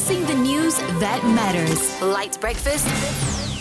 [0.00, 2.00] Discussing the news that matters.
[2.00, 2.88] LITE breakfast,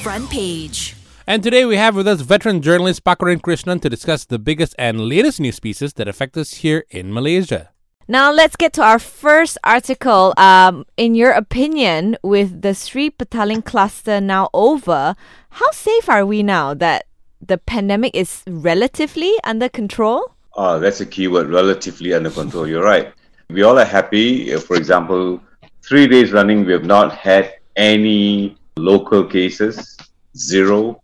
[0.02, 0.96] front page.
[1.28, 5.02] And today we have with us veteran journalist Parkaran Krishnan to discuss the biggest and
[5.02, 7.72] latest news pieces that affect us here in Malaysia.
[8.08, 10.34] Now let's get to our first article.
[10.38, 15.16] Um, in your opinion, with the Sri Petaling cluster now over,
[15.50, 17.04] how safe are we now that
[17.46, 20.24] the pandemic is relatively under control?
[20.54, 22.66] Oh, that's a keyword, relatively under control.
[22.66, 23.12] You're right.
[23.50, 24.56] We all are happy.
[24.56, 25.42] For example,
[25.90, 29.98] three days running, we have not had any local cases,
[30.38, 31.02] zero.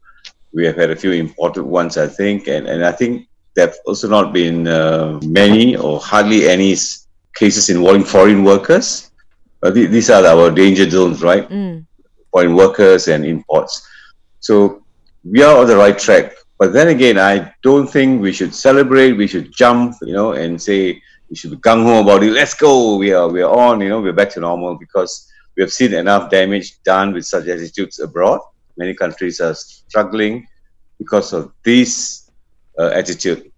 [0.53, 3.75] We have had a few important ones, I think, and, and I think there have
[3.87, 6.75] also not been uh, many or hardly any
[7.35, 9.11] cases involving foreign workers.
[9.63, 11.49] Uh, th- these are our danger zones, right?
[11.49, 11.85] Mm.
[12.31, 13.87] Foreign workers and imports.
[14.39, 14.83] So
[15.23, 16.33] we are on the right track.
[16.59, 19.13] But then again, I don't think we should celebrate.
[19.13, 21.01] We should jump, you know, and say
[21.35, 22.31] we should be gung ho about it.
[22.31, 22.95] Let's go.
[22.95, 23.81] We are we are on.
[23.81, 27.47] You know, we're back to normal because we have seen enough damage done with such
[27.47, 28.39] attitudes abroad.
[28.77, 30.47] Many countries are struggling
[30.97, 32.31] because of this
[32.79, 33.51] uh, attitude.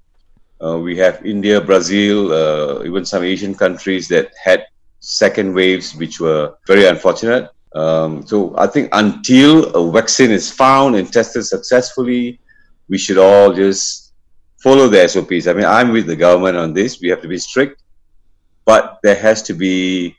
[0.59, 4.65] Uh, we have India, Brazil, uh, even some Asian countries that had
[4.99, 7.51] second waves, which were very unfortunate.
[7.75, 12.39] Um, so I think until a vaccine is found and tested successfully,
[12.89, 14.06] we should all just
[14.57, 15.47] follow the SOPs.
[15.47, 16.99] I mean, I'm with the government on this.
[16.99, 17.81] We have to be strict,
[18.65, 20.17] but there has to be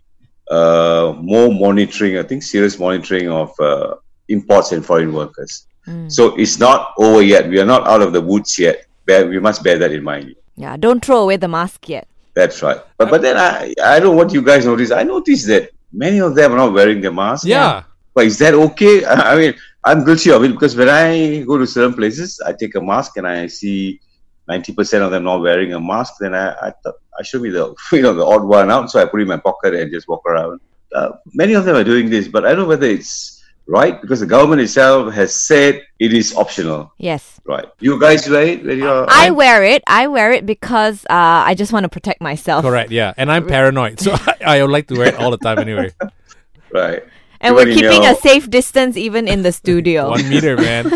[0.51, 2.19] uh, more monitoring.
[2.19, 3.97] I think serious monitoring of uh,
[4.29, 5.67] imports and foreign workers.
[5.87, 6.11] Mm.
[6.11, 7.49] So it's not over yet.
[7.49, 8.87] We are not out of the woods yet.
[9.07, 10.35] Bear, we must bear that in mind.
[10.57, 12.09] Yeah, don't throw away the mask yet.
[12.35, 12.81] That's right.
[12.99, 14.91] But but then I I don't know what you guys notice.
[14.91, 17.47] I noticed that many of them are not wearing the mask.
[17.47, 17.83] Yeah.
[18.15, 19.05] But is that okay?
[19.07, 22.75] I mean, I'm guilty of it because when I go to certain places, I take
[22.75, 24.01] a mask and I see
[24.49, 26.15] 90% of them not wearing a mask.
[26.21, 29.01] Then I, I thought I should be the you know the odd one out, so
[29.01, 30.61] I put it in my pocket and just walk around.
[30.95, 34.21] Uh, many of them are doing this, but I don't know whether it's right because
[34.21, 36.91] the government itself has said it is optional.
[36.97, 37.39] Yes.
[37.45, 37.67] Right?
[37.81, 39.83] You guys wear it when you're I wear it.
[39.87, 42.65] I wear it because uh, I just want to protect myself.
[42.65, 43.13] Correct, yeah.
[43.17, 45.93] And I'm paranoid, so I, I would like to wear it all the time anyway.
[46.73, 47.05] right.
[47.41, 50.11] And Even we're keeping your- a safe distance even in the studio.
[50.11, 50.91] One meter, man.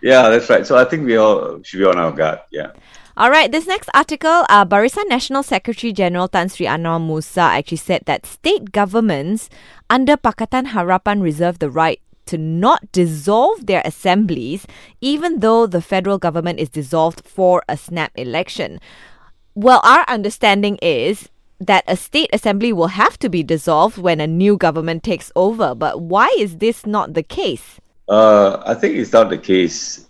[0.00, 0.66] Yeah, that's right.
[0.66, 2.40] So I think we all should be on our guard.
[2.50, 2.72] Yeah.
[3.14, 7.76] All right, this next article, uh, Barisan National Secretary General Tan Sri Annuar Musa actually
[7.76, 9.50] said that state governments
[9.90, 14.66] under Pakatan Harapan reserve the right to not dissolve their assemblies,
[15.02, 18.80] even though the federal government is dissolved for a snap election.
[19.54, 21.28] Well, our understanding is
[21.60, 25.74] that a state assembly will have to be dissolved when a new government takes over.
[25.74, 27.78] But why is this not the case?
[28.08, 30.06] Uh, I think it's not the case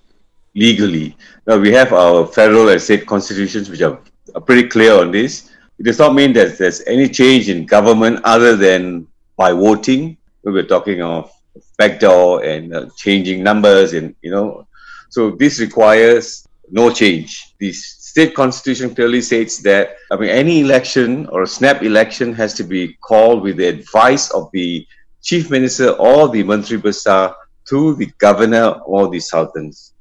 [0.55, 1.17] legally.
[1.47, 3.99] Now we have our federal and state constitutions, which are,
[4.35, 5.51] are pretty clear on this.
[5.79, 10.17] It does not mean that there's any change in government other than by voting.
[10.45, 11.31] We were talking of
[11.79, 14.67] backdoor and uh, changing numbers, and you know,
[15.09, 17.55] so this requires no change.
[17.59, 22.65] The state constitution clearly states that I mean any election or snap election has to
[22.65, 24.87] be called with the advice of the
[25.23, 27.37] chief minister or the Menteri Besar
[27.69, 29.95] to the governor or the sultans.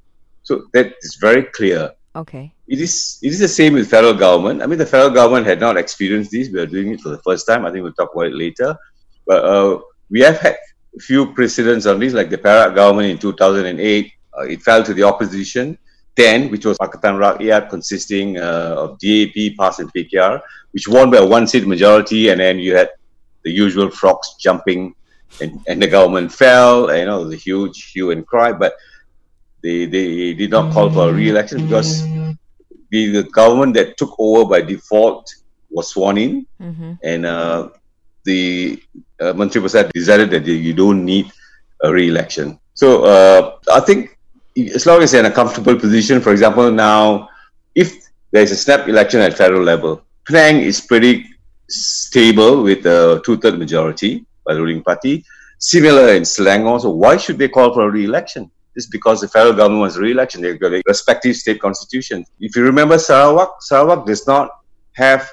[0.43, 1.91] So that is very clear.
[2.15, 2.53] Okay.
[2.67, 4.61] It is it is the same with federal government.
[4.61, 6.49] I mean, the federal government had not experienced this.
[6.49, 7.65] We are doing it for the first time.
[7.65, 8.75] I think we'll talk about it later.
[9.25, 9.79] But uh,
[10.09, 10.57] we have had
[10.95, 14.11] a few precedents on this, like the Perak government in 2008.
[14.37, 15.77] Uh, it fell to the opposition.
[16.15, 21.17] Then, which was Pakatan Rakyat, consisting uh, of DAP, PAS, and PKR, which won by
[21.17, 22.89] a one-seat majority, and then you had
[23.43, 24.93] the usual frogs jumping,
[25.39, 26.95] and, and the government fell.
[26.95, 28.73] You know, the huge hue and cry, but
[29.63, 32.03] they they did not call for a re-election because
[32.89, 35.33] the, the government that took over by default
[35.69, 36.91] was sworn in, Mm-hmm.
[37.03, 37.69] and uh,
[38.23, 38.81] the
[39.19, 41.31] uh, Mantri Prasad decided that you don't need
[41.83, 42.59] a re-election.
[42.73, 44.17] So uh, I think
[44.75, 47.29] as long as you're in a comfortable position, for example, now
[47.73, 47.93] if
[48.31, 51.25] there's a snap election at federal level, Penang is pretty
[51.67, 55.25] stable with a two-third majority by the ruling party.
[55.59, 58.49] Similar in Selangor, so why should they call for a re-election?
[58.75, 62.25] It's because the federal government wants a re-election, they've got a respective state constitution.
[62.39, 64.49] If you remember Sarawak, Sarawak does not
[64.93, 65.29] have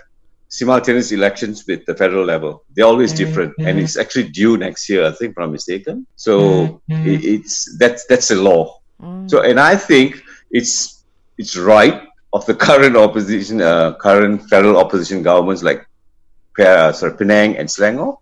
[0.48, 2.64] simultaneous elections with the federal level.
[2.74, 6.06] They're always different, and it's actually due next year, I think, if I'm mistaken.
[6.16, 8.80] So it, it's that's that's a law.
[9.26, 11.04] So, and I think it's
[11.36, 12.02] it's right
[12.32, 15.86] of the current opposition, uh, current federal opposition governments like
[16.58, 18.18] uh, sorry, Penang and Selangor.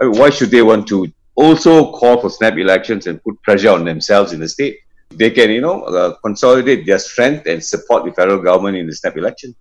[0.00, 3.70] I mean, why should they want to also call for snap elections and put pressure
[3.70, 4.78] on themselves in the state?
[5.10, 8.94] They can, you know, uh, consolidate their strength and support the federal government in the
[8.94, 9.54] snap election.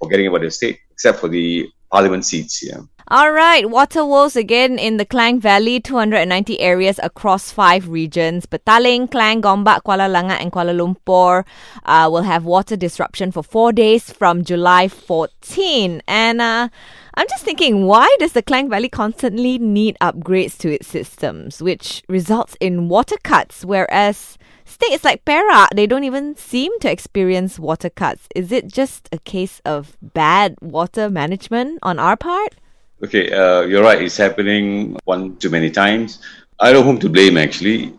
[0.00, 2.62] Forgetting about the state, except for the parliament seats.
[2.62, 2.80] Yeah.
[3.08, 8.46] All right, water woes again in the Klang Valley, 290 areas across five regions.
[8.46, 11.44] Petaling, Klang, Gombak, Kuala Langat, and Kuala Lumpur
[11.84, 16.02] uh, will have water disruption for four days from July 14.
[16.08, 16.68] And uh,
[17.14, 22.02] I'm just thinking, why does the Klang Valley constantly need upgrades to its systems, which
[22.08, 27.88] results in water cuts, whereas states like Perak, they don't even seem to experience water
[27.88, 28.26] cuts.
[28.34, 32.56] Is it just a case of bad water management on our part?
[33.04, 34.00] Okay, uh, you're right.
[34.00, 36.20] It's happening one too many times.
[36.58, 37.92] I don't whom to blame actually.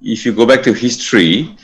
[0.00, 1.54] If you go back to history,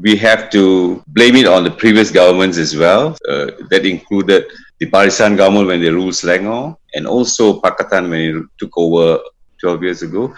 [0.00, 3.16] we have to blame it on the previous governments as well.
[3.28, 4.46] Uh, that included
[4.78, 9.18] the Barisan government when they ruled Selangor and also Pakatan when it took over
[9.60, 10.32] 12 years ago.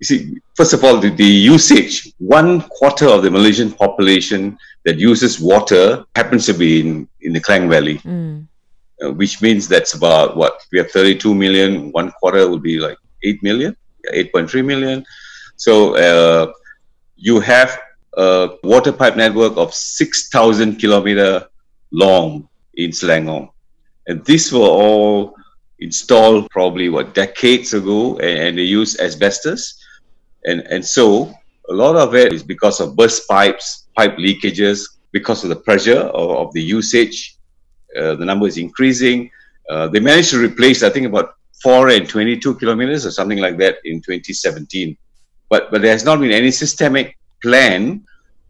[0.00, 4.98] You see, first of all, the, the usage, one quarter of the Malaysian population that
[4.98, 7.98] uses water happens to be in, in the Klang Valley.
[8.00, 8.46] Mm
[9.02, 11.90] uh, which means that's about what we have 32 million.
[11.92, 13.76] One quarter would be like 8 million,
[14.12, 15.04] 8.3 million.
[15.56, 16.52] So uh,
[17.16, 17.78] you have
[18.16, 21.46] a water pipe network of 6,000 kilometer
[21.90, 23.50] long in Selangor.
[24.06, 25.34] And these were all
[25.78, 29.82] installed probably what decades ago and, and they use asbestos.
[30.44, 31.32] And, and so
[31.68, 36.00] a lot of it is because of burst pipes, pipe leakages, because of the pressure
[36.00, 37.33] of, of the usage
[37.96, 39.30] uh, the number is increasing.
[39.68, 43.56] Uh, they managed to replace, I think, about four and 22 kilometers or something like
[43.58, 44.96] that in 2017.
[45.48, 48.04] But, but there has not been any systemic plan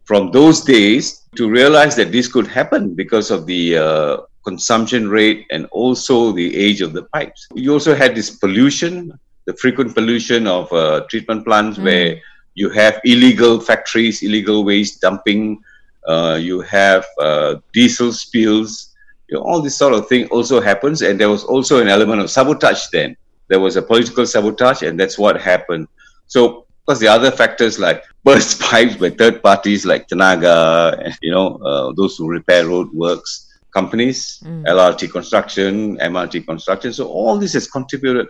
[0.05, 5.46] from those days to realize that this could happen because of the uh, consumption rate
[5.50, 7.49] and also the age of the pipes.
[7.55, 11.85] You also had this pollution, the frequent pollution of uh, treatment plants mm.
[11.85, 12.20] where
[12.55, 15.61] you have illegal factories, illegal waste dumping,
[16.06, 18.94] uh, you have uh, diesel spills,
[19.34, 21.02] you know, all this sort of thing also happens.
[21.02, 23.16] And there was also an element of sabotage then.
[23.48, 25.88] There was a political sabotage, and that's what happened.
[26.28, 31.32] So, because the other factors like burst pipes by third parties like Tenaga, and, you
[31.32, 34.64] know, uh, those who repair road works, companies, mm.
[34.66, 36.92] LRT construction, MRT construction.
[36.92, 38.28] So, all this has contributed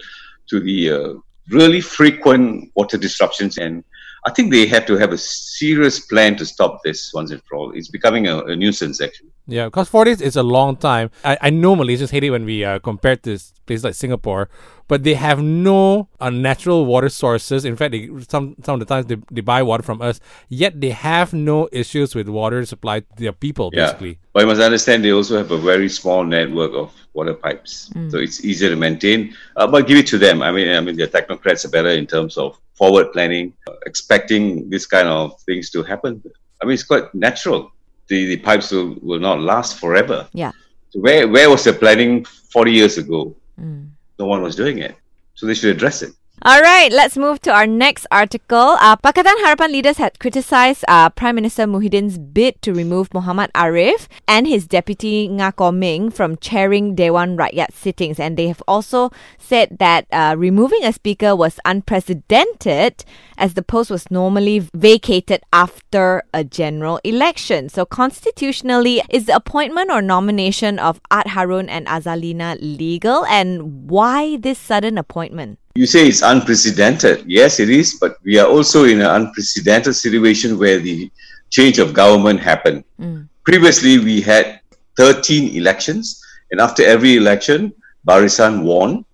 [0.49, 1.15] to the uh,
[1.51, 3.85] really frequent water disruptions and
[4.27, 7.57] I think they have to have a serious plan to stop this once and for
[7.57, 7.73] all.
[7.73, 9.31] It's becoming a, a nuisance, actually.
[9.47, 11.11] Yeah, because four days is a long time.
[11.25, 14.49] I, I know Malaysians hate it when we uh, compare to places like Singapore,
[14.89, 17.67] but they have no uh, natural water sources.
[17.67, 20.81] In fact, they, some some of the times they, they buy water from us, yet
[20.81, 23.87] they have no issues with water supply to their people, yeah.
[23.87, 24.19] basically.
[24.33, 28.11] But you must understand they also have a very small network of water pipes, mm.
[28.11, 29.35] so it's easier to maintain.
[29.57, 30.43] Uh, but give it to them.
[30.43, 33.53] I mean, I mean, the technocrats are better in terms of forward planning,
[33.87, 36.23] expecting this kind of things to happen.
[36.61, 37.73] I mean, it's quite natural
[38.09, 40.29] the, the pipes will, will not last forever.
[40.33, 40.53] Yeah.
[40.91, 43.35] So where where was the planning 40 years ago?
[43.61, 43.91] Mm.
[44.19, 44.97] No one was doing it.
[45.35, 46.13] So they should address it.
[46.47, 48.77] All right, let's move to our next article.
[48.77, 54.09] Uh, Pakatan Harapan leaders had criticized uh, Prime Minister Muhyiddin's bid to remove Mohamad Ariff
[54.29, 58.21] and his deputy Nga Ming from chairing Dewan Rakyat sittings.
[58.21, 63.07] And they have also said that uh, removing a speaker was unprecedented
[63.39, 67.71] as the post was normally vacated after a general election.
[67.71, 73.25] So, constitutionally, is the appointment or nomination of Art Harun and Azalina legal?
[73.25, 75.59] And why this sudden appointment?
[75.77, 77.25] You say it's unprecedented.
[77.27, 81.11] Yes, it is, but we are also in an unprecedented situation where the
[81.51, 82.85] change of government happened.
[83.01, 83.29] Mm.
[83.45, 84.61] Previously, we had
[84.97, 87.75] 13 elections, and after every election,
[88.07, 89.05] Barisan won,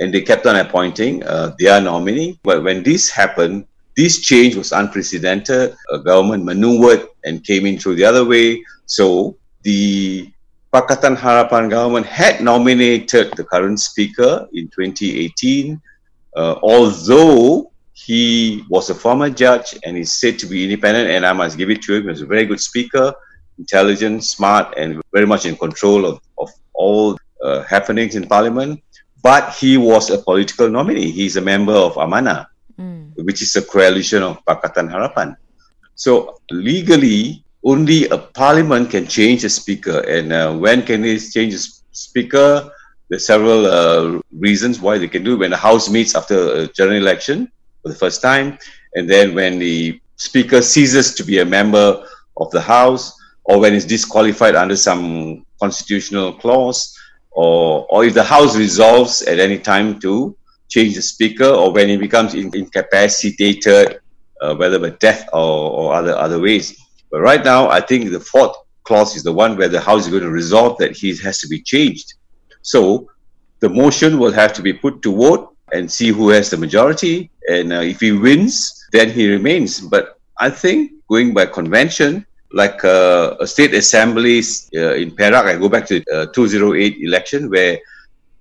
[0.00, 2.40] and they kept on appointing uh, their nominee.
[2.42, 5.76] But when this happened, this change was unprecedented.
[5.92, 8.64] A government maneuvered and came in through the other way.
[8.86, 10.32] So the
[10.72, 15.82] Pakatan Harapan government had nominated the current speaker in 2018
[16.36, 21.32] uh, although he was a former judge and is said to be independent, and I
[21.32, 23.12] must give it to him, he's a very good speaker,
[23.58, 28.82] intelligent, smart, and very much in control of, of all uh, happenings in parliament.
[29.22, 31.10] But he was a political nominee.
[31.10, 32.46] He's a member of Amanah,
[32.78, 33.12] mm.
[33.24, 35.36] which is a coalition of Pakatan Harapan.
[35.96, 40.00] So legally, only a parliament can change a speaker.
[40.06, 41.58] And uh, when can they change a
[41.90, 42.70] speaker?
[43.08, 45.38] There's several uh, reasons why they can do it.
[45.38, 47.50] When the House meets after a general election
[47.82, 48.58] for the first time,
[48.94, 52.04] and then when the Speaker ceases to be a member
[52.36, 56.94] of the House, or when he's disqualified under some constitutional clause,
[57.30, 60.36] or, or if the House resolves at any time to
[60.68, 64.00] change the Speaker, or when he becomes in, incapacitated,
[64.42, 66.78] uh, whether by death or, or other, other ways.
[67.10, 70.10] But right now, I think the fourth clause is the one where the House is
[70.10, 72.14] going to resolve that he has to be changed.
[72.72, 73.08] So
[73.60, 77.30] the motion will have to be put to vote and see who has the majority.
[77.48, 79.80] And uh, if he wins, then he remains.
[79.80, 84.42] But I think going by convention, like uh, a state assembly
[84.76, 87.78] uh, in Perak, I go back to uh, 2008 election where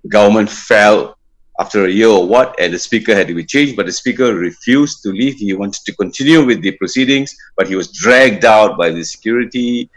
[0.10, 1.18] government fell
[1.60, 4.36] after a year or what, and the speaker had to be changed, but the speaker
[4.36, 5.36] refused to leave.
[5.36, 9.90] He wanted to continue with the proceedings, but he was dragged out by the security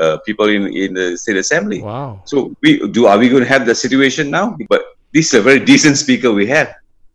[0.00, 1.82] uh, people in, in the state assembly.
[1.82, 2.22] Wow.
[2.24, 4.56] So we do are we going to have the situation now?
[4.68, 6.74] But this is a very decent speaker we have.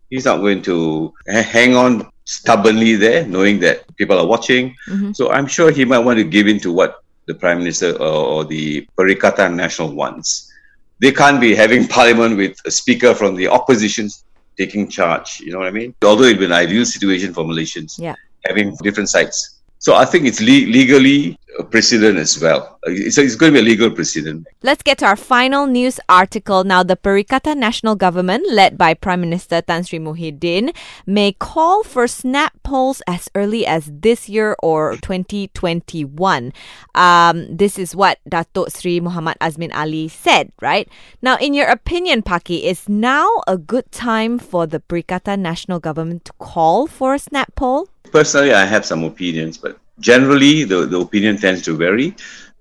[0.10, 4.76] He's not going to hang on stubbornly there, knowing that people are watching.
[4.90, 5.16] Mhm.
[5.16, 8.26] So I'm sure he might want to give in to what the prime minister or,
[8.34, 10.52] or the Perikatan National wants.
[11.00, 14.10] They can't be having parliament with a speaker from the opposition
[14.58, 15.40] taking charge.
[15.40, 15.96] You know what I mean?
[16.04, 18.16] Although it'd be an ideal situation for Malaysians, Yeah.
[18.46, 19.60] having different sides.
[19.82, 22.78] So I think it's le- legally a precedent as well.
[22.84, 24.46] It's, it's going to be a legal precedent.
[24.62, 26.84] Let's get to our final news article now.
[26.84, 30.76] The Perikatan National Government, led by Prime Minister Tan Sri Muhyiddin,
[31.08, 36.54] may call for snap polls as early as this year or 2021.
[36.94, 40.88] Um, this is what Datuk Sri Muhammad Azmin Ali said, right?
[41.24, 46.24] Now, in your opinion, Paki, is now a good time for the Perikatan National Government
[46.26, 47.91] to call for a snap poll?
[48.12, 52.16] Personally, I have some opinions, but generally the, the opinion tends to vary.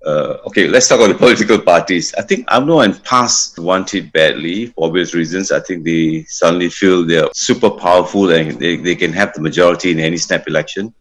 [0.07, 2.15] Uh, okay, let's talk about the political parties.
[2.15, 5.53] I think UMNO and PAS want it badly for obvious reasons.
[5.53, 9.91] I think they suddenly feel they're super powerful and they, they can have the majority
[9.91, 10.95] in any snap election.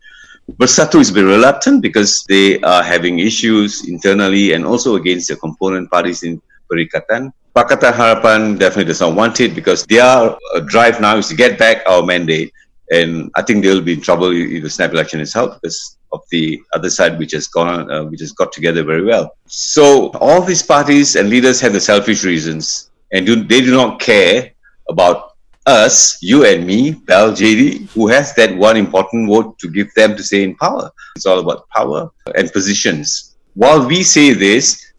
[0.58, 5.36] Bersatu is a bit reluctant because they are having issues internally and also against the
[5.36, 6.42] component parties in
[6.72, 7.32] Perikatan.
[7.56, 11.58] Pakatan Harapan definitely does not want it because their uh, drive now is to get
[11.60, 12.52] back our mandate.
[12.92, 16.22] And I think they'll be in trouble if the snap election is held because of
[16.32, 19.36] the other side, which has gone, uh, which has got together very well.
[19.46, 24.00] So all these parties and leaders have the selfish reasons, and do, they do not
[24.00, 24.52] care
[24.90, 29.94] about us, you and me, Bel JD, who has that one important vote to give
[29.94, 30.90] them to stay in power.
[31.16, 33.36] It's all about power and positions.
[33.54, 34.94] While we say this,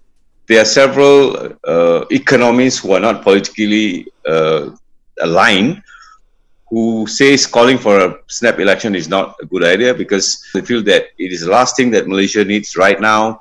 [0.46, 4.70] there are several uh, economists who are not politically uh,
[5.20, 5.82] aligned
[6.70, 10.82] who says calling for a snap election is not a good idea because they feel
[10.84, 13.40] that it is the last thing that Malaysia needs right now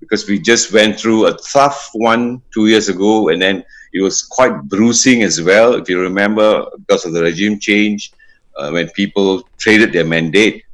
[0.00, 4.22] because we just went through a tough one two years ago and then it was
[4.22, 5.74] quite bruising as well.
[5.74, 8.12] If you remember because of the regime change
[8.56, 10.64] uh, when people traded their mandate.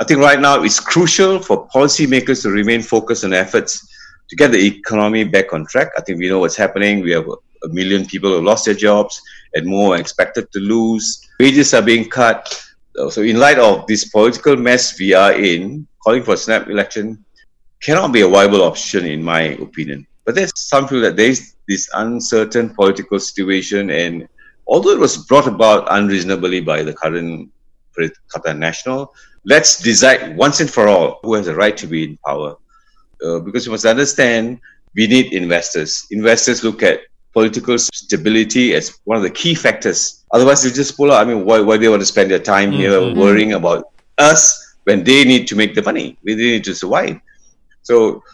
[0.00, 3.86] I think right now it's crucial for policymakers to remain focused on efforts
[4.28, 5.88] to get the economy back on track.
[5.96, 7.00] I think we know what's happening.
[7.00, 7.28] We have
[7.64, 9.20] a, million people have lost their jobs
[9.54, 12.54] and more are expected to lose wages are being cut
[13.10, 17.24] so in light of this political mess we are in calling for a snap election
[17.80, 20.06] cannot be a viable option in my opinion.
[20.24, 24.28] But there's some feel that there is this uncertain political situation, and
[24.66, 27.50] although it was brought about unreasonably by the current
[27.98, 32.18] Qatar National, let's decide once and for all who has the right to be in
[32.24, 32.56] power.
[33.24, 34.60] Uh, because you must understand,
[34.94, 36.06] we need investors.
[36.10, 37.00] Investors look at
[37.38, 40.24] political stability as one of the key factors.
[40.32, 41.20] Otherwise, they just pull out.
[41.22, 43.80] I mean, why, why they want to spend their time here worrying about
[44.30, 44.40] us
[44.84, 46.18] when they need to make the money?
[46.24, 47.20] They need to survive.
[47.82, 48.24] So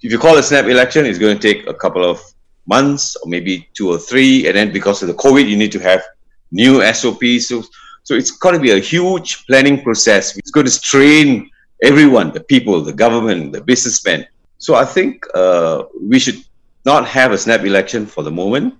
[0.00, 2.18] if you call a snap election, it's going to take a couple of
[2.66, 4.46] months or maybe two or three.
[4.46, 6.02] And then because of the COVID, you need to have
[6.50, 7.48] new SOPs.
[7.48, 7.62] So,
[8.04, 10.36] so it's going to be a huge planning process.
[10.38, 11.50] It's going to strain
[11.82, 14.26] everyone, the people, the government, the businessmen.
[14.58, 16.40] So I think uh, we should
[16.86, 18.74] not have a snap election for the moment.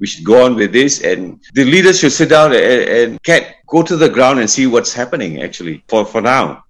[0.00, 3.56] We should go on with this, and the leaders should sit down and, and get
[3.66, 5.42] go to the ground and see what's happening.
[5.42, 6.64] Actually, for for now,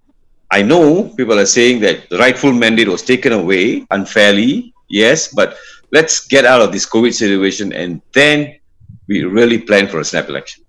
[0.51, 5.55] I know people are saying that the rightful mandate was taken away unfairly, yes, but
[5.91, 8.59] let's get out of this COVID situation and then
[9.07, 10.63] we really plan for a snap election.